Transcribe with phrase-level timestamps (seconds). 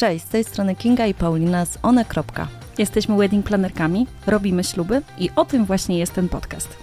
[0.00, 2.04] Cześć, z tej strony Kinga i Paulina z One.
[2.78, 6.76] Jesteśmy wedding planerkami, robimy śluby i o tym właśnie jest ten podcast.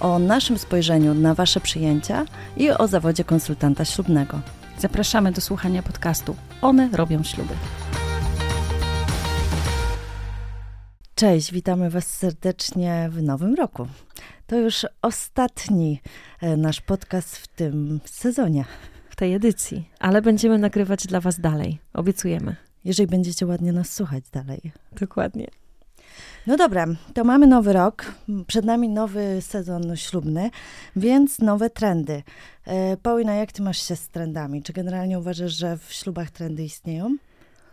[0.00, 2.24] O naszym spojrzeniu na Wasze przyjęcia
[2.56, 4.40] i o zawodzie konsultanta ślubnego.
[4.78, 7.54] Zapraszamy do słuchania podcastu One robią śluby.
[11.14, 13.86] Cześć, witamy Was serdecznie w nowym roku.
[14.46, 16.00] To już ostatni
[16.40, 18.64] e, nasz podcast w tym sezonie.
[19.22, 21.78] Tej edycji, ale będziemy nagrywać dla Was dalej.
[21.94, 22.56] Obiecujemy.
[22.84, 24.72] Jeżeli będziecie ładnie nas słuchać dalej.
[25.00, 25.46] Dokładnie.
[26.46, 28.14] No dobra, to mamy nowy rok,
[28.46, 30.50] przed nami nowy sezon ślubny,
[30.96, 32.22] więc nowe trendy.
[32.66, 34.62] E, Paulina, jak ty masz się z trendami?
[34.62, 37.16] Czy generalnie uważasz, że w ślubach trendy istnieją?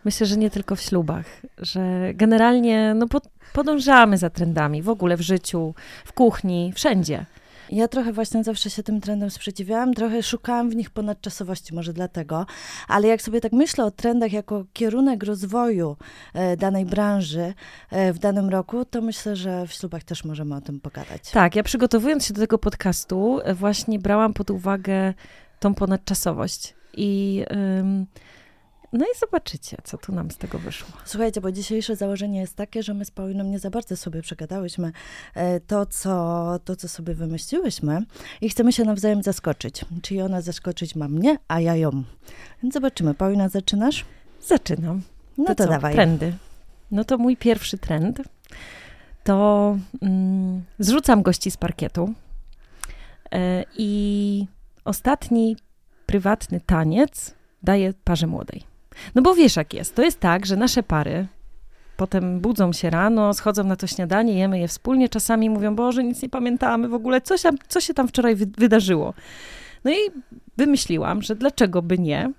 [0.04, 1.26] Myślę, że nie tylko w ślubach,
[1.58, 3.06] że generalnie no,
[3.52, 5.74] podążamy za trendami w ogóle w życiu,
[6.04, 7.26] w kuchni, wszędzie.
[7.70, 12.46] Ja trochę właśnie zawsze się tym trendom sprzeciwiałam, trochę szukałam w nich ponadczasowości, może dlatego,
[12.88, 15.96] ale jak sobie tak myślę o trendach jako kierunek rozwoju
[16.34, 17.54] e, danej branży
[17.90, 21.30] e, w danym roku, to myślę, że w ślubach też możemy o tym pogadać.
[21.30, 25.14] Tak, ja przygotowując się do tego podcastu, e, właśnie brałam pod uwagę
[25.60, 27.44] tą ponadczasowość i.
[28.92, 30.88] No i zobaczycie, co tu nam z tego wyszło.
[31.04, 34.92] Słuchajcie, bo dzisiejsze założenie jest takie, że my z Pauliną nie za bardzo sobie przegadałyśmy
[35.34, 38.02] e, to, co, to, co sobie wymyśliłyśmy
[38.40, 39.84] i chcemy się nawzajem zaskoczyć.
[40.02, 41.90] Czyli ona zaskoczyć ma mnie, a ja ją.
[42.62, 43.14] Więc zobaczymy.
[43.14, 44.04] Paulina, zaczynasz?
[44.40, 45.02] Zaczynam.
[45.38, 45.94] No to, to dawaj.
[45.94, 46.32] Trendy.
[46.90, 48.22] No to mój pierwszy trend
[49.24, 52.14] to mm, zrzucam gości z parkietu
[53.32, 54.46] e, i
[54.84, 55.56] ostatni
[56.06, 58.70] prywatny taniec daję parze młodej.
[59.14, 59.94] No bo wiesz jak jest.
[59.94, 61.26] To jest tak, że nasze pary
[62.00, 66.22] potem budzą się rano, schodzą na to śniadanie, jemy je wspólnie, czasami mówią, Boże, nic
[66.22, 69.14] nie pamiętamy w ogóle, co się, co się tam wczoraj wydarzyło.
[69.84, 69.96] No i
[70.56, 72.32] wymyśliłam, że dlaczego by nie,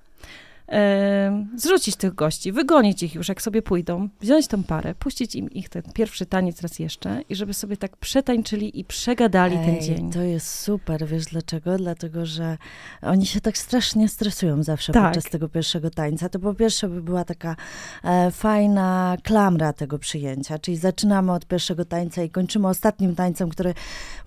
[1.56, 5.70] zrzucić tych gości, wygonić ich już, jak sobie pójdą, wziąć tą parę, puścić im ich
[5.70, 10.12] ten pierwszy taniec raz jeszcze i żeby sobie tak przetańczyli i przegadali Ej, ten dzień.
[10.12, 11.78] To jest super, wiesz dlaczego?
[11.78, 12.58] Dlatego, że
[13.02, 15.04] oni się tak strasznie stresują zawsze tak.
[15.04, 16.30] podczas tego pierwszego tańca.
[16.30, 17.56] To po pierwsze by była taka
[18.04, 23.74] e, fajna klamra tego przyjęcia, czyli zaczynamy od pierwszego tańca i kończymy ostatnim tańcem, który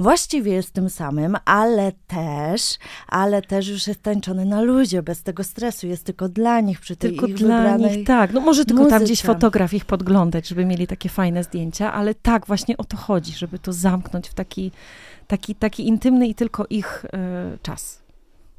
[0.01, 2.79] właściwie jest tym samym, ale też,
[3.09, 6.97] ale też już jest tańczony na luzie, bez tego stresu, jest tylko dla nich przy
[6.97, 8.33] tej tylko dla nich, tak.
[8.33, 8.99] No może tylko muzyce.
[8.99, 12.97] tam gdzieś fotograf ich podglądać, żeby mieli takie fajne zdjęcia, ale tak, właśnie o to
[12.97, 14.73] chodzi, żeby to zamknąć w taki,
[15.27, 18.05] taki, taki intymny i tylko ich y, czas.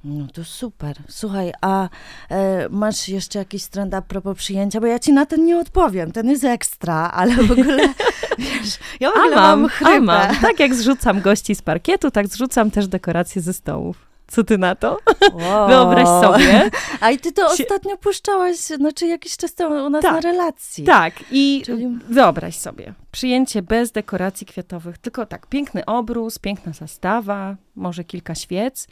[0.06, 0.96] No to super.
[1.10, 1.90] Słuchaj, a
[2.30, 4.82] e, masz jeszcze jakiś trend a propos przyjęcia?
[4.82, 6.12] Bo ja ci na ten nie odpowiem.
[6.12, 7.78] Ten jest ekstra, ale w ogóle,
[8.38, 9.96] wiesz, ja w ogóle a mam, mam chrypę.
[9.96, 10.36] A mam.
[10.42, 14.15] Tak jak zrzucam gości z parkietu, tak zrzucam też dekoracje ze stołów.
[14.28, 14.98] Co ty na to?
[15.34, 15.68] Wow.
[15.68, 16.72] Wyobraź sobie.
[17.02, 20.84] A i ty to ostatnio puszczałaś, znaczy jakiś czas temu u nas tak, na relacji.
[20.84, 21.88] Tak, i Czyli...
[22.10, 28.88] wyobraź sobie, przyjęcie bez dekoracji kwiatowych, tylko tak, piękny obrus, piękna zastawa, może kilka świec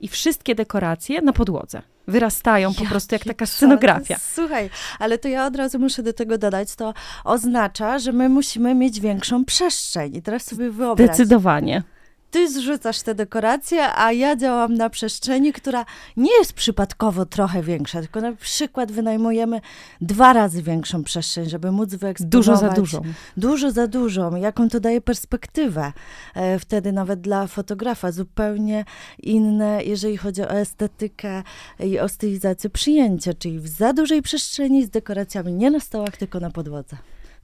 [0.00, 1.82] i wszystkie dekoracje na podłodze.
[2.08, 4.16] Wyrastają po prostu jak taka scenografia.
[4.20, 6.94] Słuchaj, ale to ja od razu muszę do tego dodać, to
[7.24, 10.16] oznacza, że my musimy mieć większą przestrzeń.
[10.16, 11.06] I teraz sobie wyobraź.
[11.06, 11.82] Zdecydowanie
[12.30, 15.84] ty zrzucasz te dekoracje, a ja działam na przestrzeni, która
[16.16, 19.60] nie jest przypadkowo trochę większa, tylko na przykład wynajmujemy
[20.00, 22.30] dwa razy większą przestrzeń, żeby móc wyeksponować.
[22.30, 23.02] Dużo za dużą.
[23.36, 24.36] Dużo za dużą.
[24.36, 25.92] Jaką to daje perspektywę
[26.34, 28.12] e, wtedy nawet dla fotografa.
[28.12, 28.84] Zupełnie
[29.18, 31.42] inne, jeżeli chodzi o estetykę
[31.80, 36.40] i o stylizację przyjęcia, czyli w za dużej przestrzeni z dekoracjami nie na stołach, tylko
[36.40, 36.96] na podłodze.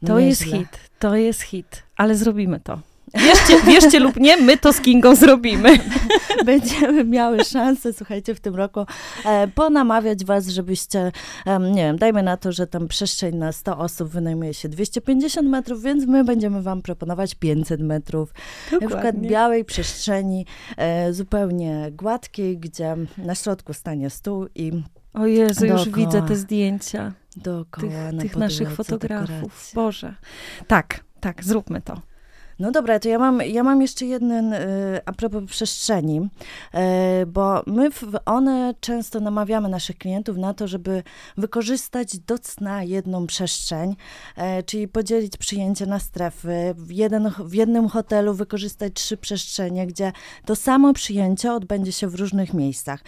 [0.07, 0.69] To jest hit,
[0.99, 2.94] to jest hit, ale zrobimy to.
[3.15, 5.79] Wierzcie, wierzcie lub nie, my to z Kingą zrobimy.
[6.45, 8.87] Będziemy miały szansę, słuchajcie, w tym roku
[9.25, 11.13] e, ponamawiać was, żebyście,
[11.47, 15.49] e, nie wiem, dajmy na to, że tam przestrzeń na 100 osób wynajmuje się 250
[15.49, 18.35] metrów, więc my będziemy wam proponować 500 metrów.
[18.71, 18.89] Dokładnie.
[18.89, 20.47] Na przykład białej przestrzeni,
[20.77, 24.73] e, zupełnie gładkiej, gdzie na środku stanie stół i
[25.15, 27.13] o Jezu, dookoła, już widzę te zdjęcia.
[27.37, 29.31] Dookoła, tych, tych naszych fotografów.
[29.31, 29.75] Dekoracji.
[29.75, 30.15] Boże.
[30.67, 32.14] Tak, tak, zróbmy to.
[32.59, 37.63] No dobra, to ja mam, ja mam jeszcze jeden y, a propos przestrzeni, y, bo
[37.67, 41.03] my w one często namawiamy naszych klientów na to, żeby
[41.37, 43.97] wykorzystać do cna jedną przestrzeń,
[44.39, 50.13] y, czyli podzielić przyjęcie na strefy, w, jeden, w jednym hotelu wykorzystać trzy przestrzenie, gdzie
[50.45, 53.01] to samo przyjęcie odbędzie się w różnych miejscach.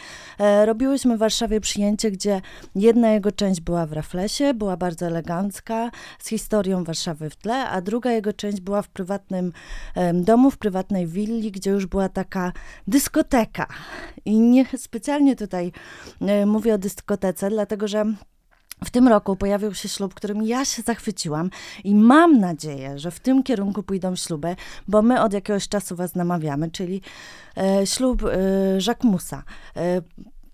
[0.65, 2.41] Robiłyśmy w Warszawie przyjęcie, gdzie
[2.75, 7.81] jedna jego część była w Raflesie, była bardzo elegancka, z historią Warszawy w tle, a
[7.81, 12.53] druga jego część była w prywatnym prywatnym domu, w prywatnej willi, gdzie już była taka
[12.87, 13.67] dyskoteka.
[14.25, 15.73] I nie specjalnie tutaj
[16.21, 18.05] e, mówię o dyskotece, dlatego że
[18.85, 21.51] w tym roku pojawił się ślub, którym ja się zachwyciłam
[21.85, 24.57] i mam nadzieję, że w tym kierunku pójdą śluby,
[24.89, 27.03] bo my od jakiegoś czasu was namawiamy, czyli
[27.57, 28.29] e, ślub e,
[28.87, 29.43] Jacquemusa.
[29.77, 30.03] E,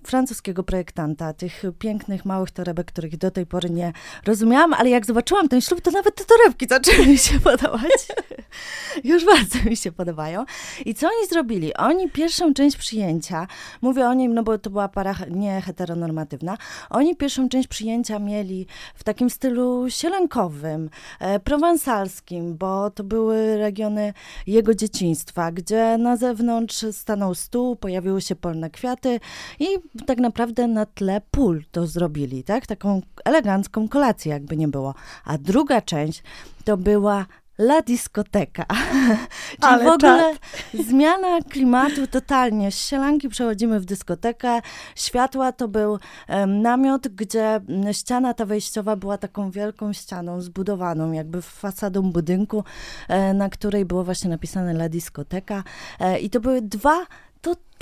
[0.08, 3.92] francuskiego projektanta, tych pięknych, małych torebek, których do tej pory nie
[4.26, 8.08] rozumiałam, ale jak zobaczyłam ten ślub, to nawet te torebki zaczęły mi się podobać.
[9.04, 10.44] Już bardzo mi się podobają.
[10.84, 11.74] I co oni zrobili?
[11.74, 13.46] Oni pierwszą część przyjęcia,
[13.82, 16.58] mówię o nim, no bo to była para nie heteronormatywna,
[16.90, 20.90] oni pierwszą część przyjęcia mieli w takim stylu sielankowym,
[21.20, 24.14] e, prowansalskim, bo to były regiony
[24.46, 29.20] jego dzieciństwa, gdzie na zewnątrz stanął stół, pojawiły się polne kwiaty
[29.58, 29.66] i
[30.06, 32.66] tak naprawdę na tle pól to zrobili, tak?
[32.66, 34.94] Taką elegancką kolację, jakby nie było.
[35.24, 36.22] A druga część
[36.64, 37.26] to była
[37.58, 38.66] La Discoteka.
[39.50, 40.86] Czyli Ale w ogóle czad.
[40.86, 42.72] zmiana klimatu totalnie.
[42.72, 44.60] Z sielanki przechodzimy w dyskotekę.
[44.96, 45.98] Światła to był
[46.28, 47.60] um, namiot, gdzie
[47.92, 52.64] ściana ta wejściowa była taką wielką ścianą zbudowaną, jakby fasadą budynku,
[53.08, 55.64] e, na której było właśnie napisane La Discoteka.
[56.00, 57.06] E, I to były dwa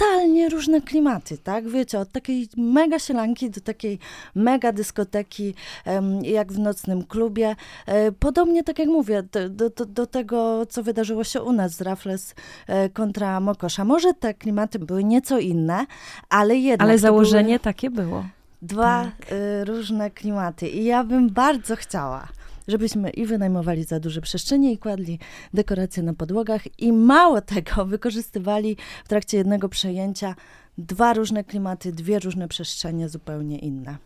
[0.01, 1.69] totalnie różne klimaty, tak?
[1.69, 3.99] Wiecie, od takiej mega sielanki do takiej
[4.35, 5.55] mega dyskoteki,
[6.23, 7.57] jak w nocnym klubie.
[7.87, 11.81] E, podobnie, tak jak mówię, do, do, do tego, co wydarzyło się u nas z
[11.81, 12.35] Raffles
[12.67, 13.85] e, kontra Mokosza.
[13.85, 15.87] Może te klimaty były nieco inne,
[16.29, 16.89] ale jednak...
[16.89, 18.25] Ale założenie takie było.
[18.63, 19.33] Dwa tak.
[19.33, 22.29] E, różne klimaty i ja bym bardzo chciała,
[22.71, 25.19] żebyśmy i wynajmowali za duże przestrzenie i kładli
[25.55, 30.35] dekoracje na podłogach i mało tego wykorzystywali w trakcie jednego przejęcia
[30.79, 33.97] dwa różne klimaty, dwie różne przestrzenie zupełnie inne.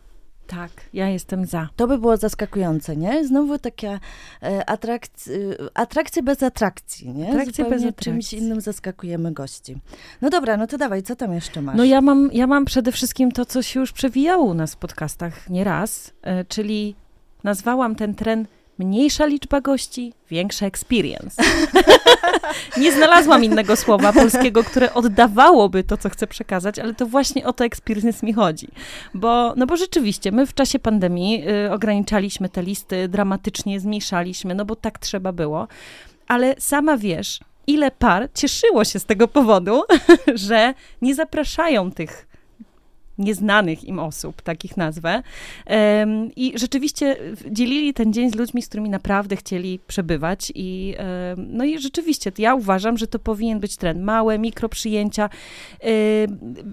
[0.47, 1.69] Tak, ja jestem za.
[1.75, 3.27] To by było zaskakujące, nie?
[3.27, 3.99] Znowu takie
[4.43, 5.37] e, atrakcje,
[5.73, 7.29] atrakcje bez atrakcji, nie?
[7.29, 8.11] Atrakcje Zupełnie bez atrakcji.
[8.11, 9.77] czymś innym zaskakujemy gości.
[10.21, 11.77] No dobra, no to dawaj, co tam jeszcze masz?
[11.77, 14.77] No ja mam, ja mam przede wszystkim to, co się już przewijało u nas w
[14.77, 16.95] podcastach nieraz, e, czyli
[17.43, 18.47] nazwałam ten tren
[18.77, 21.43] mniejsza liczba gości, większa experience.
[22.77, 27.53] nie znalazłam innego słowa polskiego, które oddawałoby to, co chcę przekazać, ale to właśnie o
[27.53, 28.67] to experience mi chodzi.
[29.13, 34.65] Bo, no bo rzeczywiście, my w czasie pandemii y, ograniczaliśmy te listy, dramatycznie zmniejszaliśmy, no
[34.65, 35.67] bo tak trzeba było.
[36.27, 39.83] Ale sama wiesz, ile par cieszyło się z tego powodu,
[40.47, 42.27] że nie zapraszają tych
[43.17, 45.23] nieznanych im osób, takich nazwę.
[46.35, 47.17] I rzeczywiście
[47.51, 50.51] dzielili ten dzień z ludźmi, z którymi naprawdę chcieli przebywać.
[50.55, 50.95] I,
[51.37, 54.01] no i rzeczywiście, ja uważam, że to powinien być trend.
[54.01, 55.29] Małe, mikroprzyjęcia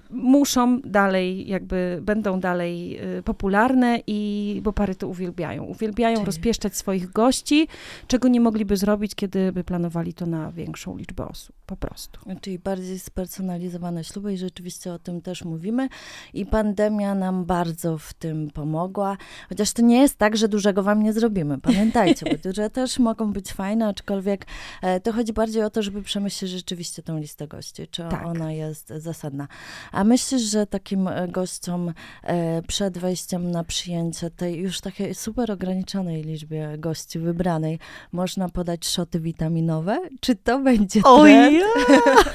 [0.09, 5.63] muszą dalej, jakby będą dalej y, popularne i bo pary to uwielbiają.
[5.63, 6.25] Uwielbiają Czyli...
[6.25, 7.67] rozpieszczać swoich gości,
[8.07, 11.55] czego nie mogliby zrobić, kiedy by planowali to na większą liczbę osób.
[11.65, 12.19] Po prostu.
[12.41, 15.89] Czyli bardziej spersonalizowane śluby i rzeczywiście o tym też mówimy
[16.33, 19.17] i pandemia nam bardzo w tym pomogła.
[19.49, 21.57] Chociaż to nie jest tak, że dużego wam nie zrobimy.
[21.61, 24.45] Pamiętajcie, bo duże też mogą być fajne, aczkolwiek
[24.81, 28.25] e, to chodzi bardziej o to, żeby przemyśleć rzeczywiście tą listę gości, czy tak.
[28.25, 29.47] ona jest zasadna.
[29.91, 31.93] A myślisz, że takim e, gościom
[32.23, 37.79] e, przed wejściem na przyjęcie tej już takiej super ograniczonej liczbie gości wybranej
[38.11, 39.99] można podać szoty witaminowe?
[40.19, 41.63] Czy to będzie trend?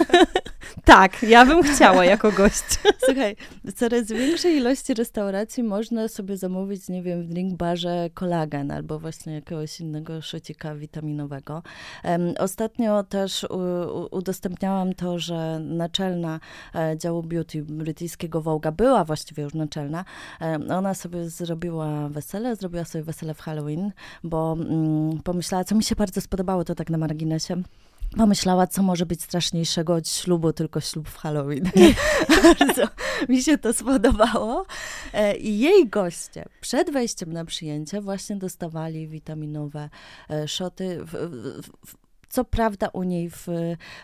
[0.85, 2.65] tak, ja bym chciała jako gość.
[3.07, 3.37] Słuchaj,
[3.91, 9.35] coraz większej ilości restauracji można sobie zamówić, nie wiem, w drink barze kolagen albo właśnie
[9.35, 11.63] jakiegoś innego szocika witaminowego.
[12.39, 13.47] Ostatnio też
[14.11, 16.41] udostępniałam to, że naczelna
[16.75, 20.05] e, działu beauty brytyjskiego Vogue'a była właściwie już naczelna.
[20.71, 23.93] Ona sobie zrobiła wesele, zrobiła sobie wesele w Halloween,
[24.25, 27.63] bo mm, pomyślała, co mi się bardzo spodobało, to tak na marginesie
[28.17, 31.71] pomyślała, co może być straszniejszego od ślubu, tylko ślub w Halloween.
[32.43, 32.89] Bardzo
[33.29, 34.67] mi się to spodobało.
[35.13, 39.91] E, I jej goście przed wejściem na przyjęcie właśnie dostawali witaminowe
[40.31, 40.99] e, szoty.
[41.05, 41.13] W,
[41.87, 41.97] w,
[42.29, 43.47] co prawda u niej w,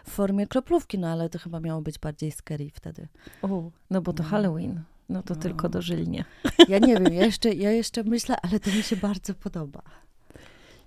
[0.04, 3.08] w, formie kroplówki, no ale to chyba miało być bardziej scary wtedy.
[3.42, 4.28] O, no bo to no.
[4.28, 4.82] Halloween.
[5.08, 5.40] No to no.
[5.40, 6.24] tylko dożylnie.
[6.68, 9.82] Ja nie wiem, ja jeszcze, ja jeszcze myślę, ale to mi się bardzo podoba.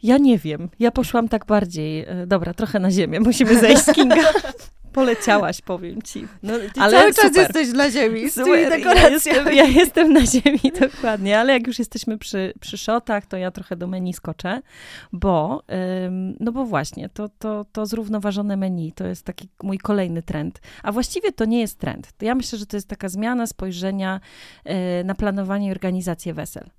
[0.03, 0.69] Ja nie wiem.
[0.79, 2.05] Ja poszłam tak bardziej.
[2.07, 3.19] E, dobra, trochę na ziemię.
[3.19, 4.15] Musimy zejść z Kinga.
[4.93, 6.27] Poleciałaś, powiem ci.
[6.43, 8.49] No, ale cały czas jesteś na ziemi z tymi
[8.95, 11.39] Ja jestem, ja jestem na ziemi, dokładnie.
[11.39, 14.61] Ale jak już jesteśmy przy, przy shotach, to ja trochę do menu skoczę,
[15.13, 15.63] bo,
[16.05, 20.59] ym, no bo właśnie, to, to, to zrównoważone menu to jest taki mój kolejny trend.
[20.83, 22.13] A właściwie to nie jest trend.
[22.21, 24.19] Ja myślę, że to jest taka zmiana spojrzenia
[24.65, 26.69] y, na planowanie i organizację wesel.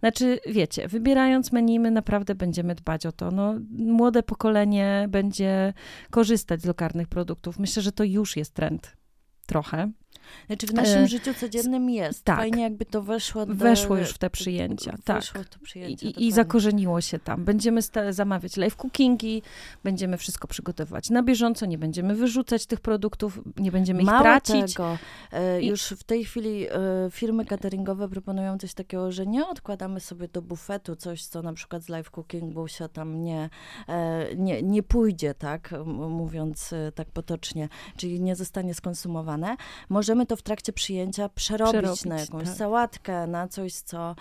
[0.00, 3.30] Znaczy, wiecie, wybierając menu, my naprawdę będziemy dbać o to.
[3.30, 5.72] No, młode pokolenie będzie
[6.10, 7.58] korzystać z lokalnych produktów.
[7.58, 8.96] Myślę, że to już jest trend.
[9.46, 9.90] Trochę.
[10.46, 12.24] Znaczy w naszym e, życiu codziennym jest.
[12.24, 12.36] Tak.
[12.36, 15.16] Fajnie jakby to weszło do, Weszło już w te przyjęcia, tak.
[15.16, 17.44] Weszło w to przyjęcia, I, I, zakorzeniło się tam.
[17.44, 17.80] Będziemy
[18.10, 19.42] zamawiać live cookingi,
[19.84, 24.74] będziemy wszystko przygotowywać na bieżąco, nie będziemy wyrzucać tych produktów, nie będziemy ich Mało tracić.
[24.74, 24.98] Tego.
[25.32, 26.70] E, już w tej chwili e,
[27.10, 31.82] firmy cateringowe proponują coś takiego, że nie odkładamy sobie do bufetu coś, co na przykład
[31.82, 33.50] z live cookingu się tam nie,
[33.88, 39.56] e, nie, nie pójdzie, tak, mówiąc e, tak potocznie, czyli nie zostanie skonsumowane.
[39.88, 42.56] Możemy to w trakcie przyjęcia przerobić, przerobić na jakąś tak.
[42.56, 44.14] sałatkę, na coś, co,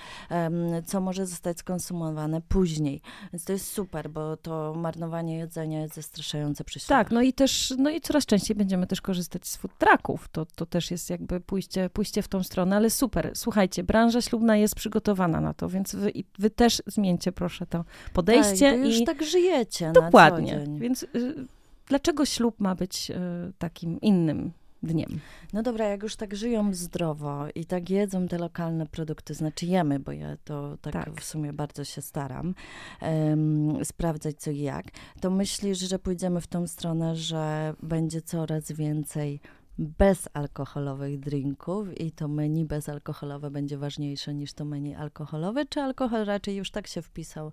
[0.85, 3.01] co może zostać skonsumowane później.
[3.33, 6.97] Więc to jest super, bo to marnowanie jedzenia jest zastraszające przy sobie.
[6.97, 10.27] Tak, no i też, no i coraz częściej będziemy też korzystać z food trucków.
[10.31, 13.31] To, to też jest jakby pójście, pójście w tą stronę, ale super.
[13.33, 18.71] Słuchajcie, branża ślubna jest przygotowana na to, więc wy, wy też zmieńcie proszę to podejście.
[18.71, 20.53] Tak, już i tak żyjecie Dokładnie.
[20.53, 20.79] na co dzień.
[20.79, 21.45] Więc y,
[21.87, 23.15] dlaczego ślub ma być y,
[23.57, 24.51] takim innym
[24.85, 25.19] dniem.
[25.53, 29.99] No dobra, jak już tak żyją zdrowo i tak jedzą te lokalne produkty, znaczy jemy,
[29.99, 31.21] bo ja to tak, tak.
[31.21, 32.55] w sumie bardzo się staram
[33.01, 34.85] um, sprawdzać co i jak,
[35.21, 39.39] to myślisz, że pójdziemy w tą stronę, że będzie coraz więcej
[39.77, 46.55] bezalkoholowych drinków i to menu bezalkoholowe będzie ważniejsze niż to menu alkoholowe, czy alkohol raczej
[46.55, 47.51] już tak się wpisał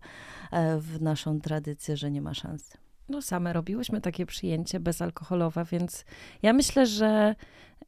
[0.50, 2.70] e, w naszą tradycję, że nie ma szans?
[3.12, 6.04] No same robiłyśmy takie przyjęcie bezalkoholowe, więc
[6.42, 7.34] ja myślę, że,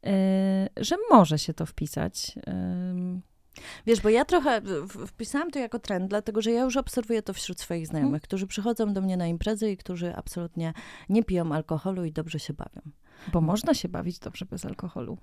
[0.03, 0.11] yy,
[0.77, 2.35] że może się to wpisać.
[2.35, 3.21] Yy.
[3.85, 4.61] Wiesz, bo ja trochę
[5.07, 8.21] wpisałam to jako trend, dlatego że ja już obserwuję to wśród swoich znajomych, hmm.
[8.21, 10.73] którzy przychodzą do mnie na imprezy i którzy absolutnie
[11.09, 12.81] nie piją alkoholu i dobrze się bawią.
[13.33, 15.17] Bo można się bawić dobrze bez alkoholu.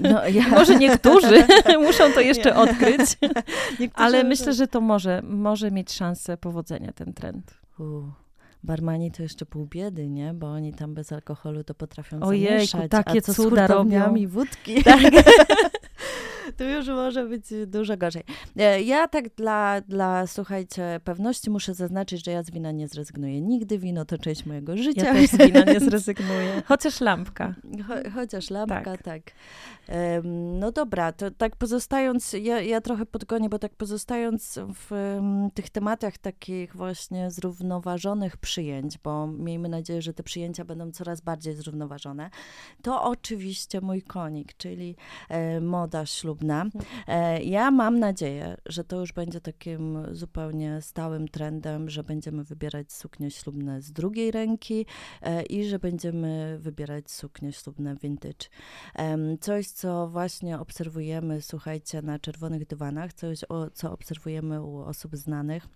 [0.00, 0.48] No, ja...
[0.58, 1.46] może niektórzy
[1.86, 3.10] muszą to jeszcze odkryć,
[3.94, 7.60] ale myślę, że to może, może mieć szansę powodzenia ten trend.
[7.78, 8.25] Uh
[8.66, 10.34] barmani to jeszcze pół biedy, nie?
[10.34, 12.90] Bo oni tam bez alkoholu to potrafią Ojejku, zamieszać.
[12.90, 14.26] takie a co cuda z robią.
[14.26, 14.84] wódki.
[14.84, 15.00] Tak.
[16.56, 18.22] tu już może być dużo gorzej.
[18.56, 23.40] E, ja tak dla, dla, słuchajcie, pewności muszę zaznaczyć, że ja z wina nie zrezygnuję.
[23.40, 25.04] Nigdy wino to część mojego życia.
[25.06, 26.62] Ja też z wina nie zrezygnuję.
[26.66, 27.54] Chociaż lampka.
[27.88, 29.02] Cho, chociaż lampka, tak.
[29.02, 29.22] tak.
[29.88, 35.50] Um, no dobra, to tak pozostając, ja, ja trochę podgonię, bo tak pozostając w um,
[35.54, 41.54] tych tematach takich właśnie zrównoważonych przyjęć, bo miejmy nadzieję, że te przyjęcia będą coraz bardziej
[41.54, 42.30] zrównoważone,
[42.82, 44.96] to oczywiście mój konik, czyli
[45.28, 46.45] e, moda ślubna.
[47.06, 52.92] E, ja mam nadzieję, że to już będzie takim zupełnie stałym trendem, że będziemy wybierać
[52.92, 54.86] suknie ślubne z drugiej ręki
[55.22, 58.48] e, i że będziemy wybierać suknie ślubne vintage.
[59.40, 63.40] Coś, co właśnie obserwujemy, słuchajcie, na czerwonych dywanach, coś,
[63.74, 65.68] co obserwujemy u osób znanych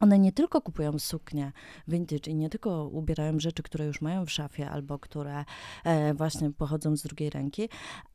[0.00, 1.52] one nie tylko kupują suknie
[1.88, 5.44] vintage i nie tylko ubierają rzeczy, które już mają w szafie albo które
[5.84, 7.68] e, właśnie pochodzą z drugiej ręki,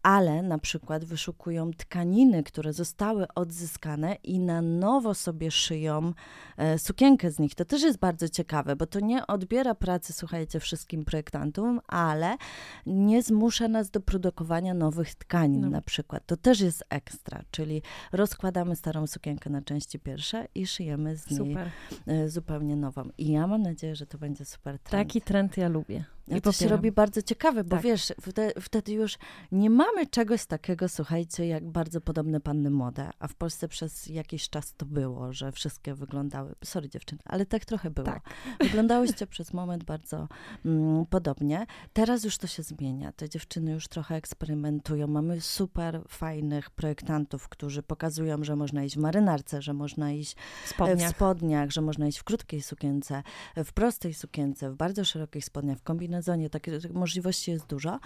[0.05, 6.13] ale na przykład wyszukują tkaniny, które zostały odzyskane i na nowo sobie szyją
[6.57, 7.55] e, sukienkę z nich.
[7.55, 12.38] To też jest bardzo ciekawe, bo to nie odbiera pracy, słuchajcie, wszystkim projektantom, ale
[12.85, 15.69] nie zmusza nas do produkowania nowych tkanin no.
[15.69, 16.25] na przykład.
[16.25, 17.81] To też jest ekstra, czyli
[18.12, 21.69] rozkładamy starą sukienkę na części pierwsze i szyjemy z niej Super.
[22.07, 23.09] E, zupełnie nową.
[23.17, 25.07] I ja mam nadzieję, że to będzie super trend.
[25.07, 26.14] Taki trend ja lubię.
[26.27, 27.82] I to się robi bardzo ciekawe, bo tak.
[27.82, 29.17] wiesz, wtedy, wtedy, już
[29.51, 34.50] nie mamy czegoś takiego, słuchajcie, jak bardzo podobne panny młode, a w Polsce przez jakiś
[34.50, 38.05] czas to było, że wszystkie wyglądały, sorry dziewczyny, ale tak trochę było.
[38.05, 38.24] Tak.
[38.60, 40.27] Wyglądałyście przez moment bardzo
[40.65, 41.65] mm, podobnie.
[41.94, 43.12] Teraz już to się zmienia.
[43.12, 45.08] Te dziewczyny już trochę eksperymentują.
[45.08, 51.12] Mamy super fajnych projektantów, którzy pokazują, że można iść w marynarce, że można iść spodniach.
[51.12, 53.24] w spodniach, że można iść w krótkiej sukience,
[53.55, 56.50] w prostej sukience, w bardzo szerokich spodniach, w kombinacji kombinazonie.
[56.50, 58.00] Takich możliwości jest dużo,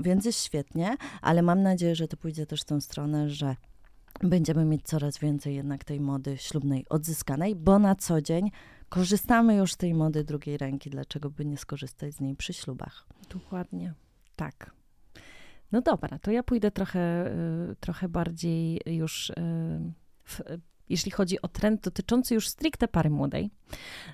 [0.00, 3.56] więc jest świetnie, ale mam nadzieję, że to pójdzie też w tą stronę, że
[4.20, 8.50] będziemy mieć coraz więcej jednak tej mody ślubnej odzyskanej, bo na co dzień
[8.88, 10.90] korzystamy już z tej mody drugiej ręki.
[10.90, 13.06] Dlaczego by nie skorzystać z niej przy ślubach?
[13.30, 13.94] Dokładnie,
[14.36, 14.70] tak.
[15.72, 17.26] No dobra, to ja pójdę trochę,
[17.70, 19.34] y, trochę bardziej już y,
[20.24, 20.40] w
[20.88, 23.50] jeśli chodzi o trend dotyczący już stricte pary młodej,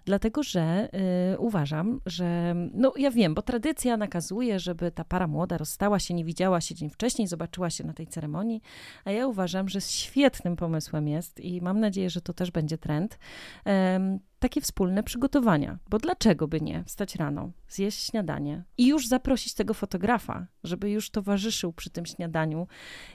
[0.04, 0.88] dlatego że
[1.34, 6.14] y, uważam, że, no ja wiem, bo tradycja nakazuje, żeby ta para młoda rozstała się,
[6.14, 8.62] nie widziała się dzień wcześniej, zobaczyła się na tej ceremonii,
[9.04, 13.18] a ja uważam, że świetnym pomysłem jest i mam nadzieję, że to też będzie trend,
[14.42, 15.78] takie wspólne przygotowania.
[15.90, 21.10] Bo dlaczego by nie wstać rano, zjeść śniadanie i już zaprosić tego fotografa, żeby już
[21.10, 22.66] towarzyszył przy tym śniadaniu.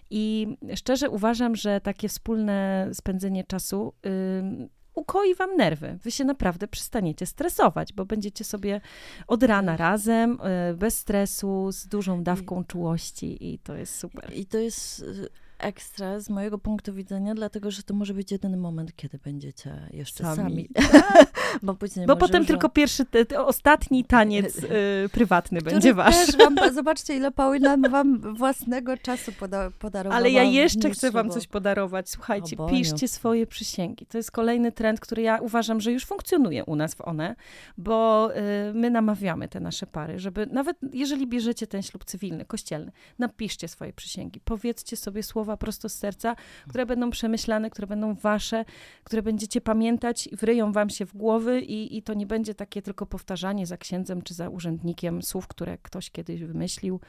[0.09, 3.93] I szczerze uważam, że takie wspólne spędzenie czasu.
[4.03, 5.99] Yy, ukoi wam nerwy.
[6.03, 8.81] Wy się naprawdę przestaniecie stresować, bo będziecie sobie
[9.27, 14.33] od rana razem, e, bez stresu, z dużą dawką czułości i to jest super.
[14.33, 15.29] I to jest y,
[15.59, 20.23] ekstra z mojego punktu widzenia, dlatego że to może być jedyny moment, kiedy będziecie jeszcze
[20.23, 20.35] Sami.
[20.37, 20.69] sami.
[21.63, 25.71] Bo później Bo może potem już- tylko pierwszy, te, te ostatni taniec e, prywatny który
[25.71, 26.37] będzie wasz.
[26.37, 30.19] Wam, zobaczcie, ile Paulina wam własnego czasu poda, podarowała.
[30.19, 32.09] Ale ja jeszcze chcę wam coś podarować.
[32.09, 34.05] Słuchajcie, piszcie swoje przysięgi.
[34.05, 37.35] To jest kolejny trend, który ja uważam, że już funkcjonuje u nas w ONE,
[37.77, 42.91] bo y, my namawiamy te nasze pary, żeby nawet jeżeli bierzecie ten ślub cywilny, kościelny,
[43.19, 44.39] napiszcie swoje przysięgi.
[44.45, 46.35] Powiedzcie sobie słowa prosto z serca,
[46.69, 48.65] które będą przemyślane, które będą wasze,
[49.03, 53.05] które będziecie pamiętać, wryją wam się w głowy i, i to nie będzie takie tylko
[53.05, 56.99] powtarzanie za księdzem czy za urzędnikiem słów, które ktoś kiedyś wymyślił.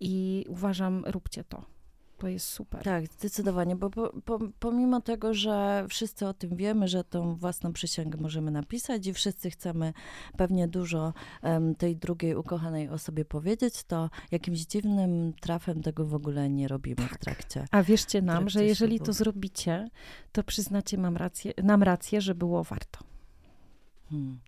[0.00, 1.75] I uważam, róbcie to.
[2.18, 2.82] To jest super.
[2.82, 7.72] Tak, zdecydowanie, bo po, po, pomimo tego, że wszyscy o tym wiemy, że tą własną
[7.72, 9.92] przysięgę możemy napisać i wszyscy chcemy
[10.36, 16.50] pewnie dużo em, tej drugiej ukochanej osobie powiedzieć, to jakimś dziwnym trafem tego w ogóle
[16.50, 17.14] nie robimy Tak.
[17.14, 17.64] w trakcie.
[17.70, 19.06] A wierzcie nam, że jeżeli ślubu.
[19.06, 19.88] to zrobicie,
[20.32, 22.98] to przyznacie mam rację, nam rację, że było warto.
[24.10, 24.38] Hmm.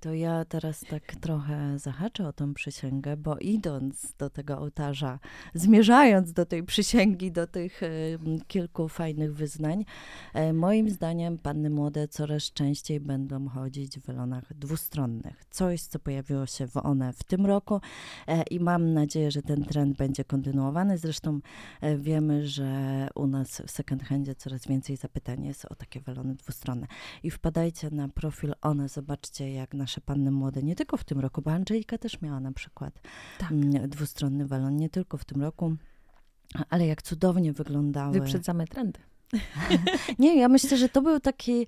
[0.00, 5.18] To ja teraz tak trochę zahaczę o tą przysięgę, bo idąc do tego ołtarza,
[5.54, 9.84] zmierzając do tej przysięgi, do tych em, kilku fajnych wyznań,
[10.34, 15.44] e, moim zdaniem panny młode coraz częściej będą chodzić w welonach dwustronnych.
[15.50, 17.80] Coś, co pojawiło się w one w tym roku
[18.26, 20.98] e, i mam nadzieję, że ten trend będzie kontynuowany.
[20.98, 21.40] Zresztą
[21.98, 26.86] wiemy, że u nas w second handzie coraz więcej zapytań jest o takie welony dwustronne.
[27.22, 31.42] I wpadajcie na profil one, zobaczcie jak nasze panny młode, nie tylko w tym roku,
[31.42, 33.00] bo Angelika też miała na przykład
[33.38, 33.52] Tak.
[33.52, 35.76] mm, dwustronny welon, nie tylko w tym roku,
[36.70, 38.12] ale jak cudownie wyglądały.
[38.12, 39.00] Wyprzedzamy trendy.
[40.18, 41.66] Nie, ja myślę, że to był taki,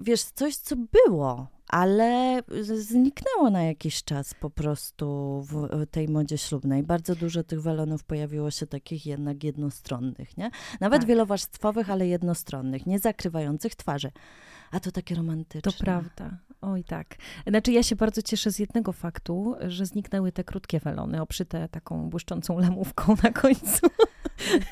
[0.00, 2.42] wiesz, coś, co było, ale
[2.78, 5.06] zniknęło na jakiś czas po prostu
[5.48, 6.82] w tej modzie ślubnej.
[6.82, 10.50] Bardzo dużo tych welonów pojawiło się takich jednak jednostronnych, nie?
[10.80, 11.08] Nawet Tak.
[11.08, 14.10] wielowarstwowych, ale jednostronnych, nie zakrywających twarzy.
[14.70, 15.72] A to takie romantyczne.
[15.72, 16.38] To prawda.
[16.72, 17.16] Oj tak.
[17.46, 22.10] Znaczy ja się bardzo cieszę z jednego faktu, że zniknęły te krótkie welony, obszyte taką
[22.10, 23.86] błyszczącą lamówką na końcu.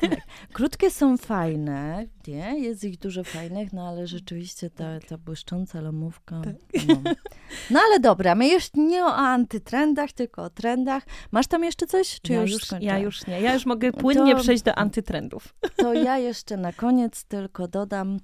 [0.01, 0.19] Tak.
[0.53, 2.59] Krótkie są fajne, nie?
[2.59, 6.41] Jest ich dużo fajnych, no ale rzeczywiście ta, ta błyszcząca lamówka.
[6.87, 7.01] No.
[7.69, 11.03] no ale dobra, my jeszcze nie o antytrendach, tylko o trendach.
[11.31, 12.21] Masz tam jeszcze coś?
[12.21, 13.41] Czy ja, już, już, ja już nie.
[13.41, 15.55] Ja już mogę płynnie To- przejść do antytrendów.
[15.75, 18.19] To ja jeszcze na koniec tylko dodam.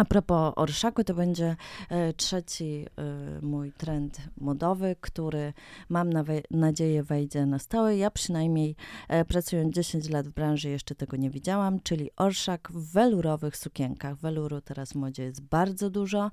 [0.00, 1.56] A propos orszaku, to będzie
[1.88, 5.52] e, trzeci e, mój trend modowy, który
[5.88, 6.10] mam
[6.50, 7.96] nadzieję wejdzie na stałe.
[7.96, 8.76] Ja przynajmniej
[9.08, 14.16] e, pracując 10 lat w branży jeszcze tego nie widziałam, czyli orszak w welurowych sukienkach.
[14.16, 16.30] Weluru teraz w modzie jest bardzo dużo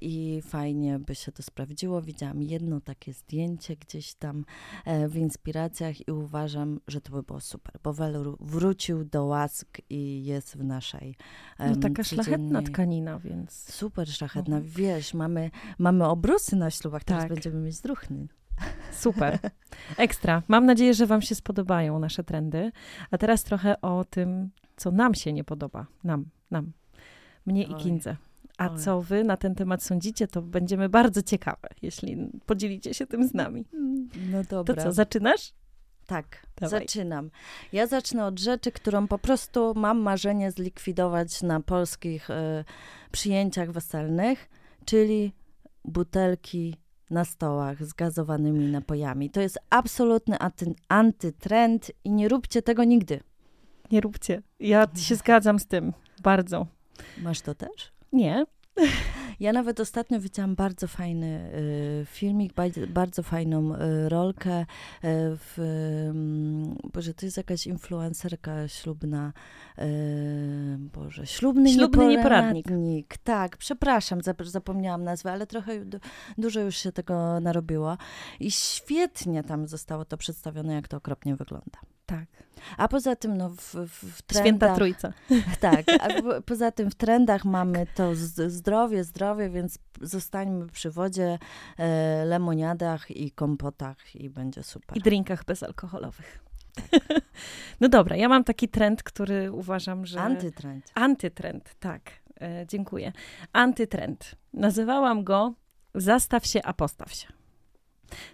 [0.00, 2.02] i fajnie by się to sprawdziło.
[2.02, 4.44] Widziałam jedno takie zdjęcie gdzieś tam
[5.08, 10.24] w inspiracjach i uważam, że to by było super, bo welur wrócił do łask i
[10.24, 11.16] jest w naszej
[11.58, 12.62] No taka szlachetna
[13.18, 14.74] więc Super szlachetna, Mhm.
[14.76, 17.32] wiesz, mamy, mamy obrusy na ślubach, teraz Tak.
[17.32, 18.26] będziemy mieć druhny.
[18.92, 19.38] super.
[19.96, 20.42] Ekstra.
[20.48, 22.72] Mam nadzieję, że wam się spodobają nasze trendy.
[23.10, 25.86] A teraz trochę o tym, co nam się nie podoba.
[26.04, 26.72] Nam, nam.
[27.46, 27.80] Mnie i Oj.
[27.80, 28.16] Kindze.
[28.58, 28.78] A Oj.
[28.78, 33.34] co wy na ten temat sądzicie, to będziemy bardzo ciekawe, jeśli podzielicie się tym z
[33.34, 33.64] nami.
[34.30, 34.82] No To dobra.
[34.84, 35.52] co, zaczynasz?
[36.08, 36.80] Tak, Dawaj.
[36.80, 37.30] zaczynam.
[37.72, 42.64] Ja zacznę od rzeczy, którą po prostu mam marzenie zlikwidować na polskich e,
[43.12, 44.48] przyjęciach weselnych,
[44.84, 45.32] czyli
[45.84, 46.76] butelki
[47.10, 49.30] na stołach z gazowanymi napojami.
[49.30, 53.20] To jest absolutny anty, antytrend i nie róbcie tego nigdy.
[53.90, 54.42] Nie róbcie.
[54.60, 55.92] Ja się zgadzam z tym.
[56.22, 56.66] Bardzo.
[57.18, 57.92] Masz to też?
[58.12, 58.46] Nie.
[59.40, 61.50] Ja nawet ostatnio widziałam bardzo fajny
[62.02, 64.66] y, filmik, baj- bardzo fajną y, rolkę y,
[65.36, 65.58] w,
[66.84, 69.32] y, Boże, to jest jakaś influencerka ślubna,
[69.78, 69.82] y,
[70.78, 72.66] Boże, ślubny, Ślubny nieporadnik.
[72.66, 73.16] nieporadnik.
[73.24, 75.98] Tak, przepraszam, zap- zapomniałam nazwę, ale trochę du-
[76.38, 77.96] dużo już się tego narobiło
[78.40, 81.78] i świetnie tam zostało to przedstawione, jak to okropnie wygląda.
[82.08, 82.26] Tak.
[82.76, 84.44] A poza tym, no, w, w, trendach...
[84.44, 85.12] Święta Trójca.
[85.60, 88.14] Tak, a po- poza tym w trendach mamy to
[88.48, 91.38] zdrowie, zdrowie, więc zostańmy przy wodzie,
[91.78, 94.98] e, lemoniadach i kompotach i będzie super.
[94.98, 96.38] I drinkach bezalkoholowych.
[97.80, 100.20] No dobra, ja mam taki trend, który uważam, że...
[100.20, 100.92] Antytrend.
[100.94, 102.02] Antytrend, tak.
[102.40, 103.12] E, dziękuję.
[103.52, 104.34] Antytrend.
[104.52, 105.54] Nazywałam go
[105.94, 107.28] Zastaw się, a postaw się.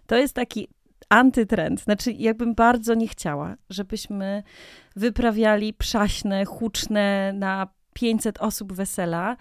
[0.07, 0.69] To jest taki
[1.09, 1.81] antytrend.
[1.81, 4.43] Znaczy, jakbym bardzo nie chciała, żebyśmy
[4.97, 9.37] wyprawiali przaśne, huczne na 500 osób wesela,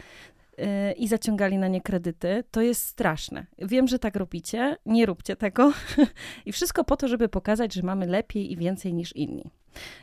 [0.59, 3.45] y, i zaciągali na nie kredyty, to jest straszne.
[3.57, 5.73] Wiem, że tak robicie, nie róbcie tego.
[6.45, 9.51] I wszystko po to, żeby pokazać, że mamy lepiej i więcej niż inni.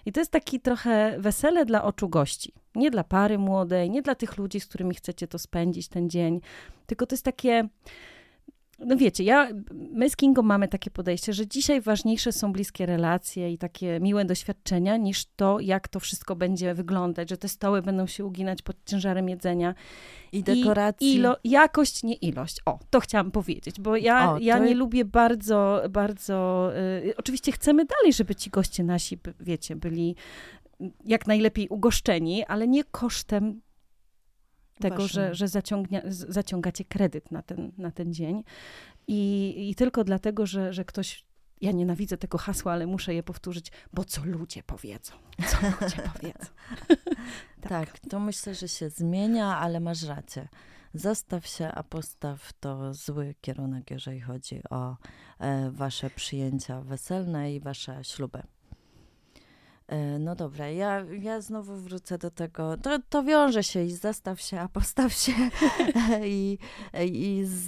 [0.07, 2.53] I to jest taki trochę wesele dla oczu gości.
[2.75, 6.41] Nie dla pary młodej, nie dla tych ludzi, z którymi chcecie to spędzić ten dzień,
[6.87, 7.69] tylko to jest takie
[8.81, 9.49] no wiecie, ja,
[9.93, 14.25] my z Kingą mamy takie podejście, że dzisiaj ważniejsze są bliskie relacje i takie miłe
[14.25, 18.77] doświadczenia, niż to, jak to wszystko będzie wyglądać, że te stoły będą się uginać pod
[18.87, 19.75] ciężarem jedzenia.
[20.33, 21.09] I dekoracji.
[21.09, 22.57] I ilo, jakość, nie ilość.
[22.67, 26.71] O, to chciałam powiedzieć, bo ja, O, ja nie je- lubię bardzo, bardzo...
[27.07, 30.17] Y, oczywiście chcemy dalej, żeby ci goście nasi, wiecie, byli
[31.05, 33.61] jak najlepiej ugoszczeni, ale nie kosztem
[34.81, 38.45] tego, że, że zaciągnia, zaciągacie kredyt na ten, na ten dzień.
[39.09, 41.31] I, I tylko dlatego, że, że ktoś.
[41.61, 45.13] Ja nienawidzę tego hasła, ale muszę je powtórzyć, bo co ludzie powiedzą?
[45.47, 46.47] Co ludzie powiedzą?
[47.61, 47.99] Tak.
[47.99, 50.49] to myślę, że się zmienia, ale masz rację.
[50.95, 54.97] Zostaw się, a postaw to zły kierunek, jeżeli chodzi o
[55.39, 58.43] e, wasze przyjęcia weselne i wasze śluby.
[59.91, 62.77] E, No dobra, ja, ja znowu wrócę do tego.
[62.77, 65.33] To, to wiąże się i zastaw się, a postaw się
[66.25, 66.59] i,
[67.05, 67.67] i z,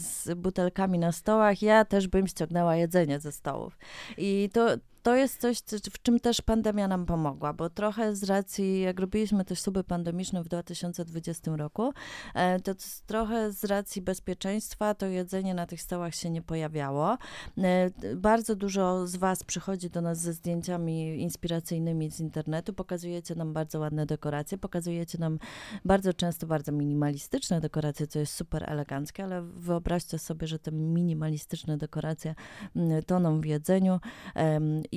[0.00, 1.62] z butelkami na stołach.
[1.62, 3.78] Ja też bym ściągnęła jedzenie ze stołów.
[4.18, 4.66] I to,
[5.08, 9.00] to jest coś, co- w czym też pandemia nam pomogła, bo trochę z racji, jak
[9.00, 11.92] robiliśmy te śluby pandemiczne w 2020 roku,
[12.34, 12.72] e, to
[13.06, 17.18] trochę z racji bezpieczeństwa to jedzenie na tych stołach się nie pojawiało.
[17.58, 23.52] E, Bardzo dużo z Was przychodzi do nas ze zdjęciami inspiracyjnymi z internetu, pokazujecie nam
[23.52, 25.38] bardzo ładne dekoracje, pokazujecie nam
[25.84, 31.76] bardzo często bardzo minimalistyczne dekoracje, co jest super eleganckie, ale wyobraźcie sobie, że te minimalistyczne
[31.78, 32.34] dekoracje
[32.76, 34.00] mm, toną w jedzeniu.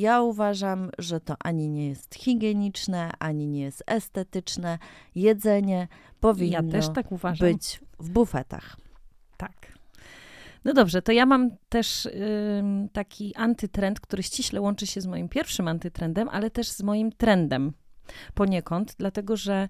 [0.02, 4.78] Ja uważam, że to ani nie jest higieniczne, ani nie jest estetyczne.
[5.16, 5.88] Jedzenie
[6.20, 7.06] powinno Ja też tak
[7.40, 8.78] być w bufetach.
[9.38, 9.78] Tak.
[10.66, 12.08] No dobrze, to ja mam też
[12.94, 17.74] taki antytrend, który ściśle łączy się z moim pierwszym antytrendem, ale też z moim trendem
[18.34, 19.68] poniekąd, dlatego że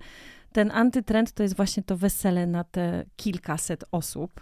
[0.52, 4.42] ten antytrend to jest właśnie to wesele na te kilkaset osób,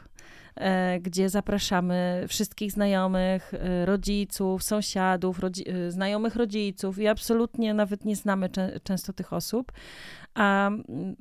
[1.02, 8.16] gdzie zapraszamy wszystkich znajomych, e, rodziców, sąsiadów, rodzi- e, znajomych rodziców i absolutnie nawet nie
[8.16, 8.50] znamy
[8.84, 9.72] często tych osób,
[10.34, 10.72] a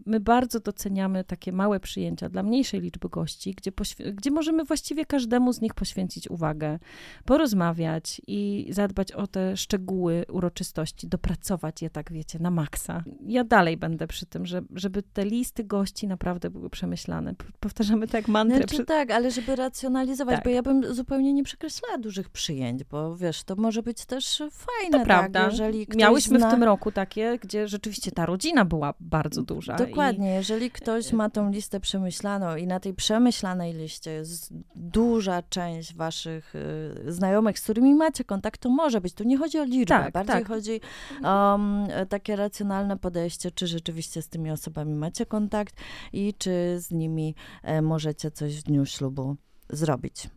[0.06, 3.72] my bardzo doceniamy takie małe przyjęcia dla mniejszej liczby gości, gdzie,
[4.12, 6.78] gdzie możemy właściwie każdemu z nich poświęcić uwagę,
[7.24, 13.04] porozmawiać i zadbać o te szczegóły uroczystości, dopracować je, tak wiecie, na maksa.
[13.26, 17.34] Ja dalej będę przy tym, że, żeby te listy gości naprawdę były przemyślane.
[17.60, 18.56] Powtarzamy tak jak mantrę.
[18.56, 18.84] Znaczy przy...
[18.84, 20.44] tak, ale żeby racjonalizować, Tak.
[20.44, 24.98] bo ja bym zupełnie nie przekreślała dużych przyjęć, bo wiesz, to może być też fajne,
[24.98, 25.40] To prawda.
[25.40, 25.50] tak?
[25.52, 26.48] Jeżeli ktoś Miałyśmy zna...
[26.48, 29.76] w tym roku takie, gdzie rzeczywiście ta rodzina była bardzo duża.
[29.76, 35.94] Dokładnie, jeżeli ktoś ma tą listę przemyślaną i na tej przemyślanej liście jest duża część
[35.94, 39.14] waszych y, znajomych, z którymi macie kontakt, to może być.
[39.14, 40.48] Tu nie chodzi o liczbę, Tak, bardziej tak.
[40.48, 40.80] chodzi
[41.24, 45.74] o um, takie racjonalne podejście, czy rzeczywiście z tymi osobami macie kontakt
[46.12, 49.36] i czy z nimi e, możecie coś w dniu ślubu
[49.70, 50.30] zrobić.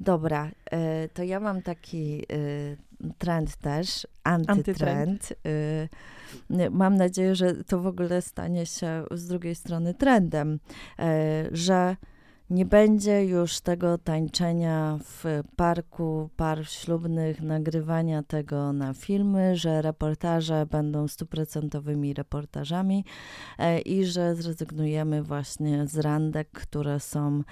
[0.00, 5.32] Dobra, e, to ja mam taki e, trend też, antytrend.
[6.50, 10.58] E, Mam nadzieję, że to w ogóle stanie się z drugiej strony trendem,
[10.98, 11.96] e, że
[12.50, 15.24] nie będzie już tego tańczenia w
[15.56, 23.04] parku par ślubnych, nagrywania tego na filmy, że reportaże będą stuprocentowymi reportażami
[23.58, 27.42] e, i że zrezygnujemy właśnie z randek, które są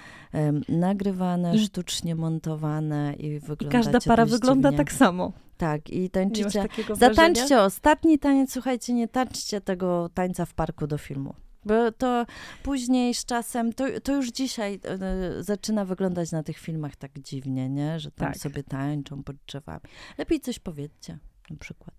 [0.68, 5.32] nagrywane, I- sztucznie montowane i wyglądacie każda para wygląda tak samo.
[5.56, 6.96] Tak, i tańczycie wrażenia?
[6.96, 11.34] Zatańczcie ostatni taniec, słuchajcie, nie tańczcie tego tańca w parku do filmu.
[11.68, 12.26] Bo to
[12.62, 17.68] później z czasem, to, to już dzisiaj e, zaczyna wyglądać na tych filmach tak dziwnie,
[17.68, 18.00] nie?
[18.00, 18.36] Że tam Tak.
[18.36, 19.80] sobie tańczą pod drzewami.
[20.18, 21.18] Lepiej coś powiedzcie,
[21.50, 21.94] na przykład.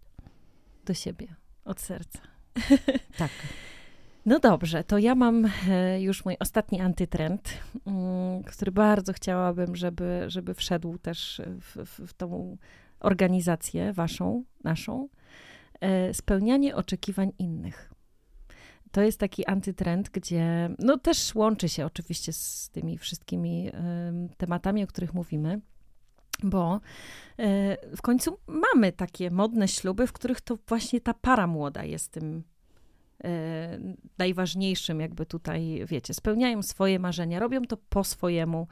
[0.86, 2.19] Do siebie, od serca.
[3.17, 3.29] Tak.
[4.25, 7.49] No dobrze, to ja mam e, już mój ostatni antytrend,
[7.86, 12.58] mm, który bardzo chciałabym, żeby, żeby wszedł też w, w, w tą
[12.99, 15.10] organizację waszą, naszą.
[16.13, 17.88] Spełnianie oczekiwań innych.
[18.91, 24.84] To jest taki antytrend, gdzie no też łączy się oczywiście z tymi wszystkimi em, tematami,
[24.84, 25.62] o których mówimy,
[26.43, 26.82] bo
[27.39, 32.12] e, w końcu mamy takie modne śluby, w których to właśnie ta para młoda jest
[32.12, 32.43] tym
[33.23, 33.80] e,
[34.17, 38.67] najważniejszym, jakby tutaj, wiecie, spełniają swoje marzenia, robią to po swojemu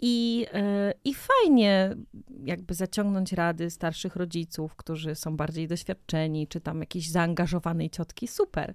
[0.00, 1.96] I, e, I fajnie
[2.44, 8.74] jakby zaciągnąć rady starszych rodziców, którzy są bardziej doświadczeni, czy tam jakiejś zaangażowanej ciotki, super.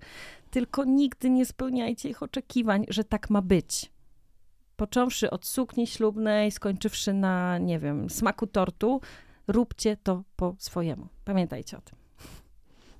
[0.51, 3.91] Tylko nigdy nie spełniajcie ich oczekiwań, że tak ma być.
[4.75, 9.01] Począwszy od sukni ślubnej, skończywszy na, nie wiem, smaku tortu,
[9.47, 11.07] róbcie to po swojemu.
[11.25, 12.00] Pamiętajcie o tym.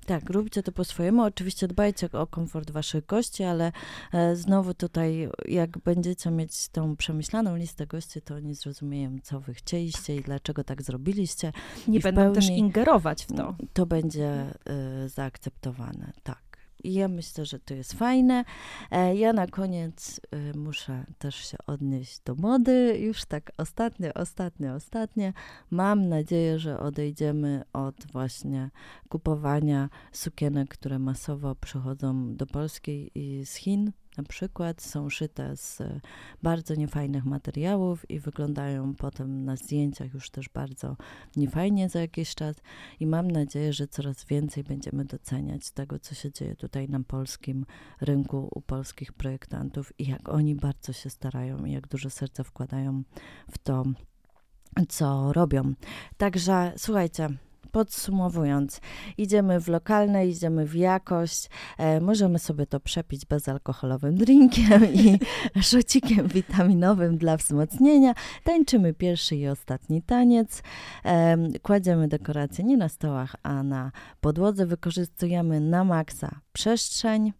[0.06, 1.22] Tak, róbcie to po swojemu.
[1.22, 3.72] Oczywiście dbajcie o komfort waszych gości, ale
[4.12, 9.54] e, znowu tutaj, jak będziecie mieć tą przemyślaną listę gości, to oni zrozumieją, co wy
[9.54, 11.52] chcieliście i dlaczego tak zrobiliście.
[11.88, 13.56] Nie będą też ingerować w to.
[13.72, 16.51] To będzie e, zaakceptowane, tak.
[16.84, 18.44] I ja myślę, że to jest fajne.
[18.90, 22.98] E, ja na koniec e, muszę też się odnieść do mody.
[22.98, 25.32] Już tak ostatnie, ostatnie, ostatnie.
[25.70, 28.70] Mam nadzieję, że odejdziemy od właśnie
[29.08, 35.80] kupowania sukienek, które masowo przychodzą do Polski i z Chin na przykład są szyte z
[35.80, 36.00] e,
[36.42, 40.96] bardzo niefajnych materiałów i wyglądają potem na zdjęciach już też bardzo
[41.36, 42.56] niefajnie za jakiś czas
[43.00, 47.66] i mam nadzieję, że coraz więcej będziemy doceniać tego, co się dzieje tutaj na polskim
[48.00, 53.02] rynku u polskich projektantów i jak oni bardzo się starają i jak dużo serca wkładają
[53.50, 53.84] w to,
[54.88, 55.74] co robią.
[56.16, 57.28] Także słuchajcie,
[57.72, 58.80] Podsumowując,
[59.18, 61.50] idziemy w lokalne, idziemy w jakość.
[61.78, 65.18] E, możemy sobie to przepić bezalkoholowym drinkiem i
[65.70, 68.14] szocikiem witaminowym dla wzmocnienia.
[68.44, 70.62] Tańczymy pierwszy i ostatni taniec.
[71.04, 74.66] E, kładziemy dekoracje nie na stołach, a na podłodze.
[74.66, 77.32] Wykorzystujemy na maksa przestrzeń.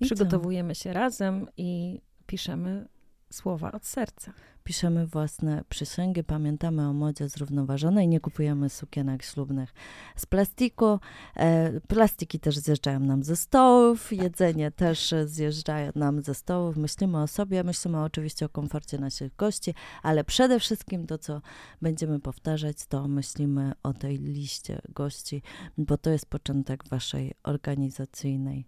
[0.00, 2.88] Przygotowujemy się razem i piszemy
[3.32, 4.32] słowa od serca.
[4.64, 9.74] Piszemy własne przysięgi, pamiętamy o modzie zrównoważonej, nie kupujemy sukienek ślubnych
[10.16, 10.98] z plastiku.
[11.36, 14.18] E, plastiki też zjeżdżają nam ze stołów, tak.
[14.18, 16.76] jedzenie też zjeżdża nam ze stołów.
[16.76, 21.40] Myślimy o sobie, myślimy oczywiście o komforcie naszych gości, ale przede wszystkim to, co
[21.82, 25.42] będziemy powtarzać, to myślimy o tej liście gości,
[25.78, 28.66] bo to jest początek waszej organizacyjnej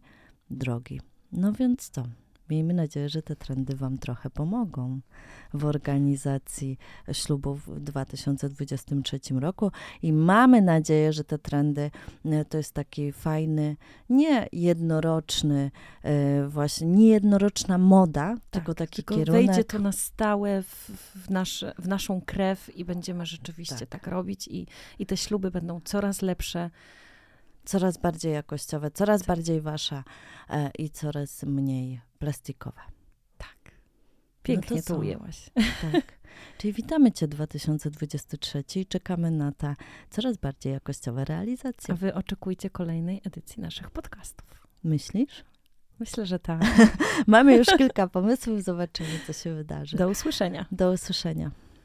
[0.50, 1.00] drogi.
[1.32, 2.02] No więc co?
[2.50, 5.00] Miejmy nadzieję, że te trendy Wam trochę pomogą
[5.54, 6.78] w organizacji
[7.12, 9.70] ślubów w 2023 roku.
[10.02, 11.90] I mamy nadzieję, że te trendy
[12.24, 13.76] e, to jest taki fajny,
[14.08, 15.70] nie jednoroczny,
[16.02, 19.46] e, właśnie nie jednoroczna moda, tak, tylko taki tylko kierunek.
[19.46, 24.06] wejdzie to na stałe w, w, nasze, w naszą krew i będziemy rzeczywiście tak, tak
[24.06, 24.66] robić i,
[24.98, 26.70] i te śluby będą coraz lepsze.
[27.64, 30.04] Coraz bardziej jakościowe, coraz bardziej wasza
[30.50, 32.80] e, i coraz mniej plastikowe.
[33.38, 33.72] Tak.
[34.42, 35.50] Pięknie no to, to ujęłaś.
[35.92, 36.18] Tak.
[36.58, 39.74] Czyli witamy Cię 2023 i czekamy na te
[40.10, 41.94] coraz bardziej jakościowe realizacje.
[41.94, 44.66] A Wy oczekujcie kolejnej edycji naszych podcastów.
[44.84, 45.44] Myślisz?
[46.00, 46.62] Myślę, że tak.
[47.26, 49.96] Mamy już kilka pomysłów, zobaczymy, co się wydarzy.
[49.96, 50.66] Do usłyszenia.
[50.72, 51.50] Do usłyszenia.